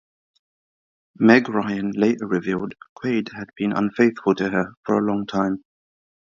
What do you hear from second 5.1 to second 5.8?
time.